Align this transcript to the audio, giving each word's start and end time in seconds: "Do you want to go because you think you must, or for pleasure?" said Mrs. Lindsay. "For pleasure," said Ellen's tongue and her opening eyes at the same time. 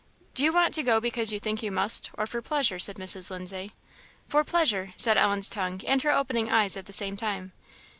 "Do 0.33 0.43
you 0.43 0.51
want 0.51 0.73
to 0.73 0.81
go 0.81 0.99
because 0.99 1.31
you 1.31 1.39
think 1.39 1.61
you 1.61 1.71
must, 1.71 2.09
or 2.17 2.25
for 2.25 2.41
pleasure?" 2.41 2.79
said 2.79 2.95
Mrs. 2.95 3.29
Lindsay. 3.29 3.75
"For 4.27 4.43
pleasure," 4.43 4.93
said 4.97 5.15
Ellen's 5.15 5.47
tongue 5.47 5.79
and 5.85 6.01
her 6.01 6.09
opening 6.09 6.49
eyes 6.51 6.75
at 6.75 6.87
the 6.87 6.91
same 6.91 7.15
time. 7.17 7.51